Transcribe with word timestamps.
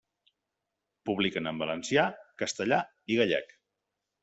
Publiquen 1.09 1.51
en 1.51 1.61
valencià, 1.65 2.07
castellà 2.43 2.83
i 3.17 3.21
gallec. 3.23 3.57